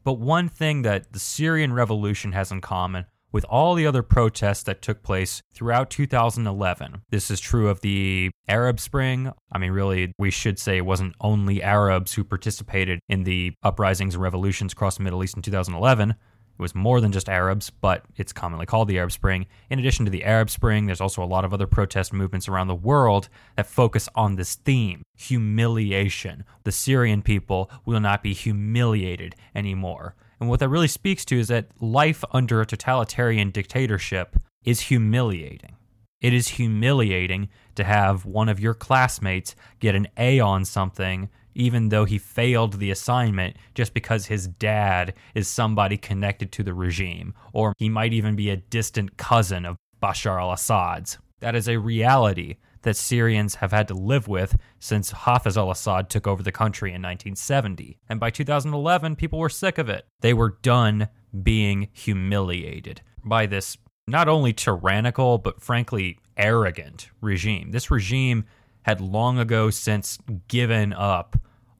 But 0.04 0.14
one 0.14 0.48
thing 0.48 0.82
that 0.82 1.12
the 1.12 1.18
Syrian 1.18 1.72
revolution 1.72 2.32
has 2.32 2.52
in 2.52 2.60
common 2.60 3.06
with 3.32 3.44
all 3.48 3.74
the 3.74 3.86
other 3.86 4.02
protests 4.02 4.62
that 4.62 4.80
took 4.82 5.02
place 5.02 5.42
throughout 5.52 5.90
2011. 5.90 7.02
This 7.10 7.30
is 7.30 7.40
true 7.40 7.68
of 7.68 7.80
the 7.80 8.30
Arab 8.48 8.80
Spring. 8.80 9.32
I 9.52 9.58
mean, 9.58 9.72
really, 9.72 10.12
we 10.18 10.30
should 10.30 10.58
say 10.58 10.78
it 10.78 10.86
wasn't 10.86 11.14
only 11.20 11.62
Arabs 11.62 12.14
who 12.14 12.24
participated 12.24 13.00
in 13.08 13.24
the 13.24 13.52
uprisings 13.62 14.14
and 14.14 14.22
revolutions 14.22 14.72
across 14.72 14.96
the 14.96 15.02
Middle 15.02 15.22
East 15.22 15.36
in 15.36 15.42
2011. 15.42 16.14
It 16.58 16.62
was 16.62 16.74
more 16.74 17.00
than 17.00 17.12
just 17.12 17.28
Arabs, 17.28 17.68
but 17.70 18.04
it's 18.16 18.32
commonly 18.32 18.64
called 18.64 18.88
the 18.88 18.98
Arab 18.98 19.12
Spring. 19.12 19.46
In 19.68 19.78
addition 19.78 20.06
to 20.06 20.10
the 20.10 20.24
Arab 20.24 20.48
Spring, 20.48 20.86
there's 20.86 21.02
also 21.02 21.22
a 21.22 21.24
lot 21.24 21.44
of 21.44 21.52
other 21.52 21.66
protest 21.66 22.12
movements 22.12 22.48
around 22.48 22.68
the 22.68 22.74
world 22.74 23.28
that 23.56 23.66
focus 23.66 24.08
on 24.14 24.36
this 24.36 24.54
theme 24.54 25.02
humiliation. 25.16 26.44
The 26.64 26.72
Syrian 26.72 27.22
people 27.22 27.70
will 27.84 28.00
not 28.00 28.22
be 28.22 28.32
humiliated 28.32 29.34
anymore. 29.54 30.14
And 30.40 30.48
what 30.48 30.60
that 30.60 30.68
really 30.68 30.88
speaks 30.88 31.24
to 31.26 31.38
is 31.38 31.48
that 31.48 31.68
life 31.80 32.24
under 32.32 32.60
a 32.60 32.66
totalitarian 32.66 33.50
dictatorship 33.50 34.36
is 34.64 34.80
humiliating. 34.80 35.76
It 36.20 36.32
is 36.32 36.48
humiliating 36.48 37.48
to 37.74 37.84
have 37.84 38.24
one 38.24 38.48
of 38.48 38.58
your 38.60 38.74
classmates 38.74 39.54
get 39.80 39.94
an 39.94 40.08
A 40.16 40.40
on 40.40 40.64
something, 40.64 41.28
even 41.56 41.88
though 41.88 42.04
he 42.04 42.18
failed 42.18 42.74
the 42.74 42.90
assignment, 42.90 43.56
just 43.74 43.94
because 43.94 44.26
his 44.26 44.46
dad 44.46 45.14
is 45.34 45.48
somebody 45.48 45.96
connected 45.96 46.52
to 46.52 46.62
the 46.62 46.74
regime, 46.74 47.34
or 47.52 47.72
he 47.78 47.88
might 47.88 48.12
even 48.12 48.36
be 48.36 48.50
a 48.50 48.56
distant 48.56 49.16
cousin 49.16 49.64
of 49.64 49.76
Bashar 50.02 50.40
al 50.40 50.52
Assad's. 50.52 51.18
That 51.40 51.56
is 51.56 51.68
a 51.68 51.78
reality 51.78 52.56
that 52.82 52.96
Syrians 52.96 53.56
have 53.56 53.72
had 53.72 53.88
to 53.88 53.94
live 53.94 54.28
with 54.28 54.56
since 54.78 55.10
Hafiz 55.10 55.56
al 55.56 55.70
Assad 55.70 56.08
took 56.08 56.26
over 56.26 56.42
the 56.42 56.52
country 56.52 56.90
in 56.90 57.02
1970. 57.02 57.98
And 58.08 58.20
by 58.20 58.30
2011, 58.30 59.16
people 59.16 59.38
were 59.38 59.48
sick 59.48 59.78
of 59.78 59.88
it. 59.88 60.06
They 60.20 60.34
were 60.34 60.58
done 60.62 61.08
being 61.42 61.88
humiliated 61.92 63.02
by 63.24 63.46
this 63.46 63.76
not 64.06 64.28
only 64.28 64.52
tyrannical, 64.52 65.38
but 65.38 65.60
frankly 65.60 66.20
arrogant 66.36 67.10
regime. 67.20 67.72
This 67.72 67.90
regime 67.90 68.44
had 68.82 69.00
long 69.00 69.38
ago 69.38 69.68
since 69.70 70.18
given 70.46 70.92
up 70.92 71.36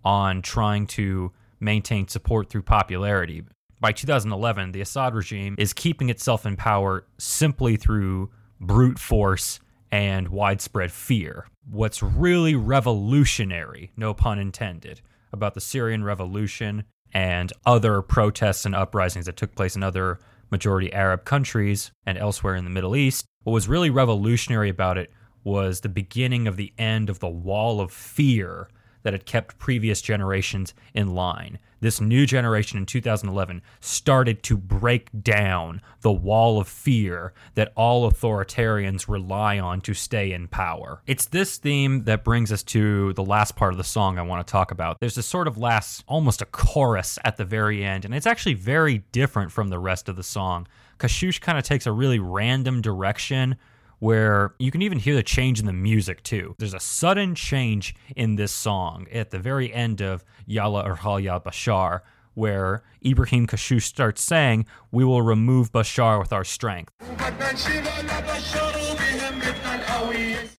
on 0.06 0.40
trying 0.40 0.86
to 0.86 1.32
maintain 1.58 2.06
support 2.06 2.48
through 2.48 2.62
popularity. 2.62 3.42
By 3.80 3.90
2011, 3.90 4.70
the 4.70 4.80
Assad 4.80 5.14
regime 5.14 5.56
is 5.58 5.72
keeping 5.72 6.10
itself 6.10 6.46
in 6.46 6.56
power 6.56 7.04
simply 7.18 7.76
through 7.76 8.30
brute 8.60 9.00
force 9.00 9.58
and 9.90 10.28
widespread 10.28 10.92
fear. 10.92 11.48
What's 11.68 12.04
really 12.04 12.54
revolutionary, 12.54 13.90
no 13.96 14.14
pun 14.14 14.38
intended, 14.38 15.00
about 15.32 15.54
the 15.54 15.60
Syrian 15.60 16.04
revolution 16.04 16.84
and 17.12 17.52
other 17.66 18.00
protests 18.00 18.64
and 18.64 18.76
uprisings 18.76 19.26
that 19.26 19.36
took 19.36 19.56
place 19.56 19.74
in 19.74 19.82
other 19.82 20.20
majority 20.52 20.92
Arab 20.92 21.24
countries 21.24 21.90
and 22.06 22.16
elsewhere 22.16 22.54
in 22.54 22.64
the 22.64 22.70
Middle 22.70 22.94
East, 22.94 23.26
what 23.42 23.52
was 23.52 23.66
really 23.66 23.90
revolutionary 23.90 24.68
about 24.68 24.98
it 24.98 25.10
was 25.42 25.80
the 25.80 25.88
beginning 25.88 26.46
of 26.46 26.56
the 26.56 26.72
end 26.78 27.10
of 27.10 27.18
the 27.18 27.28
wall 27.28 27.80
of 27.80 27.90
fear 27.90 28.68
that 29.02 29.12
had 29.12 29.26
kept 29.26 29.58
previous 29.58 30.00
generations 30.00 30.74
in 30.94 31.14
line. 31.14 31.58
this 31.80 32.00
new 32.00 32.26
generation 32.26 32.78
in 32.78 32.86
2011 32.86 33.62
started 33.80 34.42
to 34.42 34.56
break 34.56 35.08
down 35.22 35.80
the 36.00 36.12
wall 36.12 36.58
of 36.58 36.66
fear 36.66 37.32
that 37.54 37.72
all 37.76 38.10
authoritarians 38.10 39.08
rely 39.08 39.58
on 39.58 39.80
to 39.80 39.94
stay 39.94 40.32
in 40.32 40.48
power. 40.48 41.02
It's 41.06 41.26
this 41.26 41.58
theme 41.58 42.04
that 42.04 42.24
brings 42.24 42.50
us 42.50 42.62
to 42.64 43.12
the 43.12 43.24
last 43.24 43.56
part 43.56 43.72
of 43.72 43.78
the 43.78 43.84
song 43.84 44.18
I 44.18 44.22
want 44.22 44.46
to 44.46 44.50
talk 44.50 44.70
about. 44.70 44.98
There's 45.00 45.18
a 45.18 45.22
sort 45.22 45.46
of 45.48 45.58
last, 45.58 46.02
almost 46.08 46.42
a 46.42 46.46
chorus 46.46 47.18
at 47.24 47.36
the 47.36 47.44
very 47.44 47.84
end, 47.84 48.04
and 48.04 48.14
it's 48.14 48.26
actually 48.26 48.54
very 48.54 49.04
different 49.12 49.52
from 49.52 49.68
the 49.68 49.78
rest 49.78 50.08
of 50.08 50.16
the 50.16 50.22
song. 50.22 50.66
Kashush 50.98 51.40
kind 51.40 51.58
of 51.58 51.64
takes 51.64 51.86
a 51.86 51.92
really 51.92 52.18
random 52.18 52.80
direction 52.80 53.56
where 53.98 54.54
you 54.58 54.70
can 54.70 54.82
even 54.82 54.98
hear 54.98 55.14
the 55.14 55.22
change 55.22 55.60
in 55.60 55.66
the 55.66 55.72
music 55.72 56.22
too. 56.22 56.54
There's 56.58 56.74
a 56.74 56.80
sudden 56.80 57.34
change 57.34 57.94
in 58.14 58.36
this 58.36 58.52
song 58.52 59.06
at 59.12 59.30
the 59.30 59.38
very 59.38 59.72
end 59.72 60.00
of 60.00 60.24
Yalla 60.46 60.84
Irhal 60.88 61.22
Ya 61.22 61.38
Bashar, 61.38 62.00
where 62.34 62.82
Ibrahim 63.04 63.46
Kashush 63.46 63.84
starts 63.84 64.22
saying, 64.22 64.66
We 64.90 65.04
will 65.04 65.22
remove 65.22 65.72
Bashar 65.72 66.18
with 66.18 66.32
our 66.32 66.44
strength. 66.44 66.92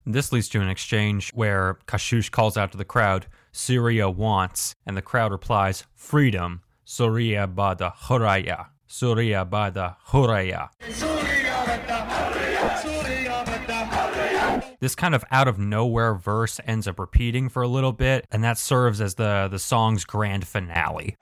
This 0.05 0.31
leads 0.31 0.49
to 0.49 0.61
an 0.61 0.69
exchange 0.69 1.31
where 1.33 1.79
Kashush 1.85 2.31
calls 2.31 2.57
out 2.57 2.71
to 2.71 2.77
the 2.77 2.85
crowd, 2.85 3.27
Syria 3.51 4.09
wants, 4.09 4.73
and 4.85 4.95
the 4.95 5.01
crowd 5.01 5.31
replies, 5.31 5.83
Freedom, 5.93 6.61
Surya 6.85 7.47
Bada 7.47 7.93
Huraya. 7.93 8.67
Surya 8.87 9.45
Bada 9.45 9.97
Huraya. 10.07 10.69
This 14.79 14.93
kind 14.93 15.15
of 15.15 15.25
out 15.31 15.47
of 15.47 15.57
nowhere 15.57 16.13
verse 16.13 16.59
ends 16.65 16.87
up 16.87 16.99
repeating 16.99 17.49
for 17.49 17.63
a 17.63 17.67
little 17.67 17.93
bit, 17.93 18.27
and 18.31 18.43
that 18.43 18.59
serves 18.59 19.01
as 19.01 19.15
the, 19.15 19.47
the 19.49 19.57
song's 19.57 20.05
grand 20.05 20.47
finale. 20.47 21.17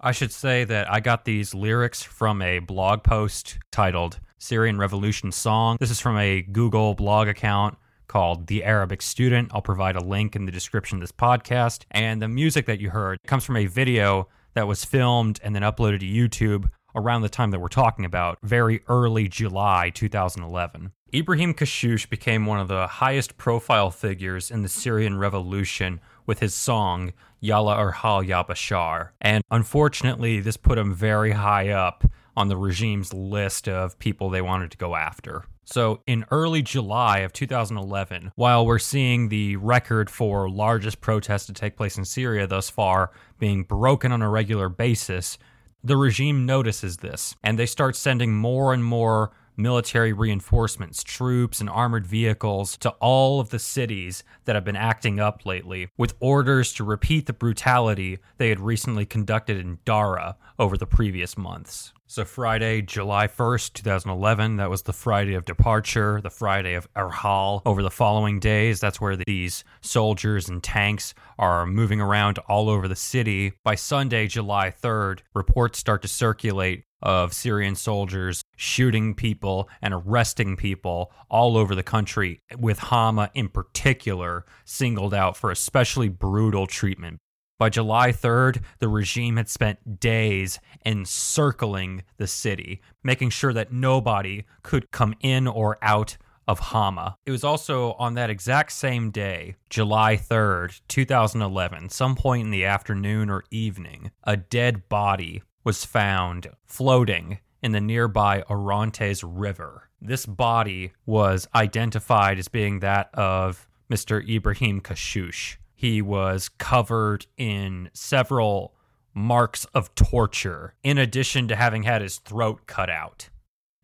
I 0.00 0.12
should 0.12 0.32
say 0.32 0.64
that 0.64 0.92
I 0.92 1.00
got 1.00 1.24
these 1.24 1.54
lyrics 1.54 2.02
from 2.02 2.42
a 2.42 2.58
blog 2.58 3.02
post 3.02 3.58
titled 3.72 4.20
Syrian 4.38 4.78
Revolution 4.78 5.32
Song. 5.32 5.78
This 5.80 5.90
is 5.90 6.00
from 6.00 6.18
a 6.18 6.42
Google 6.42 6.94
blog 6.94 7.28
account 7.28 7.78
called 8.08 8.46
The 8.46 8.62
Arabic 8.62 9.00
Student. 9.00 9.50
I'll 9.52 9.62
provide 9.62 9.96
a 9.96 10.04
link 10.04 10.36
in 10.36 10.44
the 10.44 10.52
description 10.52 10.96
of 10.96 11.00
this 11.00 11.12
podcast. 11.12 11.84
And 11.90 12.20
the 12.20 12.28
music 12.28 12.66
that 12.66 12.80
you 12.80 12.90
heard 12.90 13.18
comes 13.26 13.44
from 13.44 13.56
a 13.56 13.66
video 13.66 14.28
that 14.54 14.66
was 14.66 14.84
filmed 14.84 15.40
and 15.42 15.54
then 15.54 15.62
uploaded 15.62 16.00
to 16.00 16.06
YouTube 16.06 16.68
around 16.94 17.22
the 17.22 17.28
time 17.28 17.50
that 17.50 17.60
we're 17.60 17.68
talking 17.68 18.04
about, 18.04 18.38
very 18.42 18.82
early 18.88 19.28
July 19.28 19.90
2011. 19.94 20.92
Ibrahim 21.14 21.54
Kashush 21.54 22.08
became 22.10 22.44
one 22.44 22.60
of 22.60 22.68
the 22.68 22.86
highest 22.86 23.38
profile 23.38 23.90
figures 23.90 24.50
in 24.50 24.62
the 24.62 24.68
Syrian 24.68 25.16
revolution 25.18 26.00
with 26.26 26.40
his 26.40 26.54
song 26.54 27.14
Yalla 27.40 27.76
Arhal 27.76 28.26
Ya 28.26 28.44
Bashar. 28.44 29.10
And 29.20 29.42
unfortunately, 29.50 30.40
this 30.40 30.58
put 30.58 30.76
him 30.76 30.94
very 30.94 31.32
high 31.32 31.70
up 31.70 32.04
on 32.36 32.48
the 32.48 32.56
regime's 32.56 33.14
list 33.14 33.68
of 33.68 33.98
people 33.98 34.28
they 34.28 34.42
wanted 34.42 34.70
to 34.70 34.76
go 34.76 34.94
after. 34.94 35.44
So, 35.64 36.02
in 36.06 36.24
early 36.30 36.62
July 36.62 37.18
of 37.18 37.32
2011, 37.32 38.32
while 38.36 38.64
we're 38.64 38.78
seeing 38.78 39.28
the 39.28 39.56
record 39.56 40.08
for 40.08 40.48
largest 40.48 41.00
protests 41.00 41.46
to 41.46 41.52
take 41.52 41.76
place 41.76 41.98
in 41.98 42.04
Syria 42.04 42.46
thus 42.46 42.70
far 42.70 43.10
being 43.38 43.64
broken 43.64 44.12
on 44.12 44.22
a 44.22 44.30
regular 44.30 44.68
basis, 44.68 45.36
the 45.82 45.96
regime 45.96 46.46
notices 46.46 46.98
this 46.98 47.34
and 47.42 47.58
they 47.58 47.66
start 47.66 47.96
sending 47.96 48.34
more 48.34 48.72
and 48.72 48.84
more 48.84 49.30
military 49.58 50.12
reinforcements, 50.12 51.02
troops, 51.02 51.60
and 51.60 51.68
armored 51.68 52.06
vehicles 52.06 52.76
to 52.76 52.90
all 53.00 53.40
of 53.40 53.50
the 53.50 53.58
cities 53.58 54.22
that 54.44 54.54
have 54.54 54.64
been 54.64 54.76
acting 54.76 55.18
up 55.18 55.44
lately, 55.44 55.88
with 55.96 56.14
orders 56.20 56.72
to 56.72 56.84
repeat 56.84 57.26
the 57.26 57.32
brutality 57.32 58.18
they 58.38 58.48
had 58.48 58.60
recently 58.60 59.04
conducted 59.04 59.58
in 59.58 59.78
Daraa 59.84 60.36
over 60.58 60.76
the 60.76 60.86
previous 60.86 61.36
months. 61.36 61.92
So, 62.10 62.24
Friday, 62.24 62.80
July 62.80 63.28
1st, 63.28 63.74
2011, 63.74 64.56
that 64.56 64.70
was 64.70 64.80
the 64.80 64.94
Friday 64.94 65.34
of 65.34 65.44
departure, 65.44 66.22
the 66.22 66.30
Friday 66.30 66.72
of 66.72 66.88
Erhal. 66.94 67.60
Over 67.66 67.82
the 67.82 67.90
following 67.90 68.40
days, 68.40 68.80
that's 68.80 68.98
where 68.98 69.14
these 69.14 69.62
soldiers 69.82 70.48
and 70.48 70.62
tanks 70.62 71.12
are 71.38 71.66
moving 71.66 72.00
around 72.00 72.38
all 72.48 72.70
over 72.70 72.88
the 72.88 72.96
city. 72.96 73.52
By 73.62 73.74
Sunday, 73.74 74.26
July 74.26 74.70
3rd, 74.70 75.18
reports 75.34 75.80
start 75.80 76.00
to 76.00 76.08
circulate 76.08 76.84
of 77.02 77.34
Syrian 77.34 77.74
soldiers 77.74 78.42
shooting 78.56 79.14
people 79.14 79.68
and 79.82 79.92
arresting 79.92 80.56
people 80.56 81.12
all 81.30 81.58
over 81.58 81.74
the 81.74 81.82
country, 81.82 82.40
with 82.56 82.78
Hama 82.78 83.30
in 83.34 83.50
particular 83.50 84.46
singled 84.64 85.12
out 85.12 85.36
for 85.36 85.50
especially 85.50 86.08
brutal 86.08 86.66
treatment. 86.66 87.18
By 87.58 87.70
July 87.70 88.12
3rd, 88.12 88.62
the 88.78 88.86
regime 88.88 89.36
had 89.36 89.48
spent 89.48 89.98
days 89.98 90.60
encircling 90.86 92.04
the 92.16 92.28
city, 92.28 92.80
making 93.02 93.30
sure 93.30 93.52
that 93.52 93.72
nobody 93.72 94.44
could 94.62 94.92
come 94.92 95.14
in 95.20 95.48
or 95.48 95.76
out 95.82 96.16
of 96.46 96.60
Hama. 96.60 97.16
It 97.26 97.32
was 97.32 97.42
also 97.42 97.94
on 97.94 98.14
that 98.14 98.30
exact 98.30 98.70
same 98.70 99.10
day, 99.10 99.56
July 99.70 100.16
3rd, 100.16 100.80
2011, 100.86 101.88
some 101.88 102.14
point 102.14 102.44
in 102.44 102.52
the 102.52 102.64
afternoon 102.64 103.28
or 103.28 103.42
evening, 103.50 104.12
a 104.22 104.36
dead 104.36 104.88
body 104.88 105.42
was 105.64 105.84
found 105.84 106.48
floating 106.64 107.40
in 107.60 107.72
the 107.72 107.80
nearby 107.80 108.42
Orontes 108.42 109.24
River. 109.24 109.90
This 110.00 110.26
body 110.26 110.92
was 111.06 111.48
identified 111.56 112.38
as 112.38 112.46
being 112.46 112.78
that 112.80 113.10
of 113.14 113.68
Mr. 113.90 114.26
Ibrahim 114.26 114.80
Kashush. 114.80 115.56
He 115.78 116.02
was 116.02 116.48
covered 116.48 117.26
in 117.36 117.90
several 117.92 118.74
marks 119.14 119.64
of 119.66 119.94
torture, 119.94 120.74
in 120.82 120.98
addition 120.98 121.46
to 121.46 121.54
having 121.54 121.84
had 121.84 122.02
his 122.02 122.16
throat 122.16 122.66
cut 122.66 122.90
out. 122.90 123.28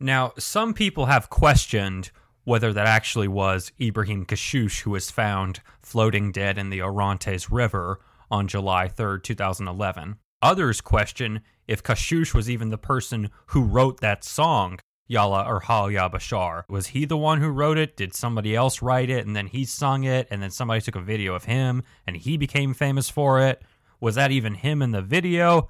Now, 0.00 0.32
some 0.36 0.74
people 0.74 1.06
have 1.06 1.30
questioned 1.30 2.10
whether 2.42 2.72
that 2.72 2.88
actually 2.88 3.28
was 3.28 3.70
Ibrahim 3.80 4.26
Kashush 4.26 4.80
who 4.80 4.90
was 4.90 5.12
found 5.12 5.60
floating 5.82 6.32
dead 6.32 6.58
in 6.58 6.70
the 6.70 6.82
Orontes 6.82 7.52
River 7.52 8.00
on 8.28 8.48
July 8.48 8.88
3rd, 8.88 9.22
2011. 9.22 10.16
Others 10.42 10.80
question 10.80 11.42
if 11.68 11.80
Kashush 11.80 12.34
was 12.34 12.50
even 12.50 12.70
the 12.70 12.76
person 12.76 13.30
who 13.46 13.62
wrote 13.62 14.00
that 14.00 14.24
song 14.24 14.80
Yalla 15.06 15.44
Irhal 15.44 15.92
Ya 15.92 16.08
Bashar. 16.08 16.64
Was 16.68 16.88
he 16.88 17.04
the 17.04 17.16
one 17.16 17.40
who 17.40 17.48
wrote 17.48 17.78
it? 17.78 17.96
Did 17.96 18.14
somebody 18.14 18.56
else 18.56 18.80
write 18.80 19.10
it 19.10 19.26
and 19.26 19.36
then 19.36 19.46
he 19.46 19.64
sung 19.64 20.04
it 20.04 20.26
and 20.30 20.42
then 20.42 20.50
somebody 20.50 20.80
took 20.80 20.96
a 20.96 21.00
video 21.00 21.34
of 21.34 21.44
him 21.44 21.82
and 22.06 22.16
he 22.16 22.36
became 22.36 22.74
famous 22.74 23.10
for 23.10 23.40
it? 23.40 23.62
Was 24.00 24.14
that 24.14 24.30
even 24.30 24.54
him 24.54 24.82
in 24.82 24.92
the 24.92 25.02
video? 25.02 25.68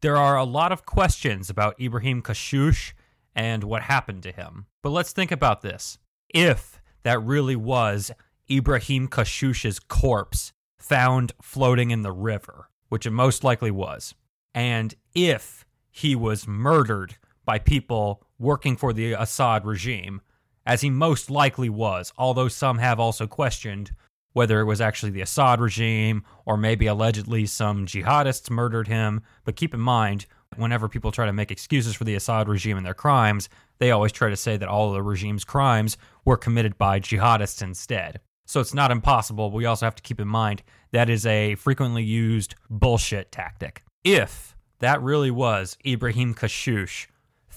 There 0.00 0.16
are 0.16 0.36
a 0.36 0.44
lot 0.44 0.72
of 0.72 0.84
questions 0.84 1.48
about 1.48 1.80
Ibrahim 1.80 2.22
Kashush 2.22 2.92
and 3.34 3.64
what 3.64 3.82
happened 3.82 4.22
to 4.24 4.32
him. 4.32 4.66
But 4.82 4.90
let's 4.90 5.12
think 5.12 5.32
about 5.32 5.62
this. 5.62 5.98
If 6.28 6.80
that 7.04 7.22
really 7.22 7.56
was 7.56 8.10
Ibrahim 8.50 9.08
Kashush's 9.08 9.78
corpse 9.78 10.52
found 10.78 11.32
floating 11.40 11.90
in 11.90 12.02
the 12.02 12.12
river, 12.12 12.68
which 12.88 13.06
it 13.06 13.10
most 13.10 13.44
likely 13.44 13.70
was, 13.70 14.14
and 14.54 14.94
if 15.14 15.64
he 15.90 16.14
was 16.14 16.46
murdered 16.46 17.16
by 17.44 17.58
people 17.58 18.23
working 18.38 18.76
for 18.76 18.92
the 18.92 19.12
Assad 19.12 19.64
regime, 19.64 20.20
as 20.66 20.80
he 20.80 20.90
most 20.90 21.30
likely 21.30 21.68
was, 21.68 22.12
although 22.16 22.48
some 22.48 22.78
have 22.78 22.98
also 22.98 23.26
questioned 23.26 23.92
whether 24.34 24.60
it 24.60 24.64
was 24.64 24.80
actually 24.80 25.10
the 25.10 25.20
Assad 25.20 25.60
regime 25.60 26.24
or 26.44 26.56
maybe 26.56 26.86
allegedly 26.86 27.46
some 27.46 27.86
jihadists 27.86 28.50
murdered 28.50 28.88
him. 28.88 29.22
But 29.44 29.56
keep 29.56 29.72
in 29.72 29.80
mind, 29.80 30.26
whenever 30.56 30.88
people 30.88 31.12
try 31.12 31.26
to 31.26 31.32
make 31.32 31.50
excuses 31.50 31.94
for 31.94 32.04
the 32.04 32.16
Assad 32.16 32.48
regime 32.48 32.76
and 32.76 32.84
their 32.84 32.94
crimes, 32.94 33.48
they 33.78 33.90
always 33.90 34.12
try 34.12 34.28
to 34.30 34.36
say 34.36 34.56
that 34.56 34.68
all 34.68 34.88
of 34.88 34.94
the 34.94 35.02
regime's 35.02 35.44
crimes 35.44 35.96
were 36.24 36.36
committed 36.36 36.76
by 36.76 37.00
jihadists 37.00 37.62
instead. 37.62 38.20
So 38.46 38.60
it's 38.60 38.74
not 38.74 38.90
impossible. 38.90 39.50
but 39.50 39.56
We 39.56 39.66
also 39.66 39.86
have 39.86 39.94
to 39.94 40.02
keep 40.02 40.20
in 40.20 40.28
mind 40.28 40.62
that 40.90 41.08
is 41.08 41.24
a 41.24 41.54
frequently 41.54 42.02
used 42.02 42.56
bullshit 42.68 43.32
tactic. 43.32 43.82
If 44.02 44.56
that 44.80 45.00
really 45.00 45.30
was 45.30 45.78
Ibrahim 45.86 46.34
Kashush 46.34 47.06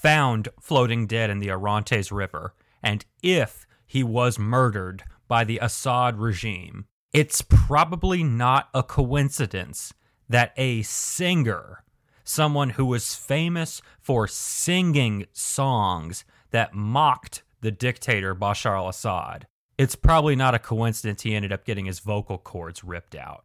found 0.01 0.49
floating 0.61 1.07
dead 1.07 1.29
in 1.29 1.39
the 1.39 1.51
Orontes 1.51 2.11
River, 2.11 2.53
and 2.83 3.05
if 3.23 3.65
he 3.85 4.03
was 4.03 4.37
murdered 4.37 5.03
by 5.27 5.43
the 5.43 5.59
Assad 5.61 6.17
regime, 6.17 6.85
it's 7.13 7.41
probably 7.41 8.23
not 8.23 8.69
a 8.73 8.83
coincidence 8.83 9.93
that 10.29 10.53
a 10.57 10.83
singer, 10.83 11.83
someone 12.23 12.71
who 12.71 12.85
was 12.85 13.15
famous 13.15 13.81
for 13.99 14.27
singing 14.27 15.25
songs 15.31 16.25
that 16.51 16.73
mocked 16.73 17.43
the 17.61 17.71
dictator 17.71 18.35
Bashar 18.35 18.77
al 18.77 18.89
Assad, 18.89 19.47
it's 19.77 19.95
probably 19.95 20.35
not 20.35 20.55
a 20.55 20.59
coincidence 20.59 21.23
he 21.23 21.35
ended 21.35 21.51
up 21.51 21.65
getting 21.65 21.85
his 21.85 21.99
vocal 21.99 22.37
cords 22.37 22.83
ripped 22.83 23.15
out. 23.15 23.41